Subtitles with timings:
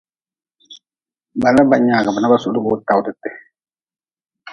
[1.41, 3.29] Bala ba nyagbe na ba suhdgi wi tawdte.